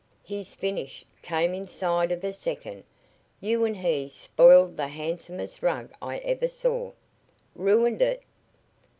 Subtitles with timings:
[0.23, 2.85] His finish came inside of a second.
[3.39, 6.93] You and he spoiled the handsomest rug I ever saw."
[7.53, 8.23] "Ruined it?"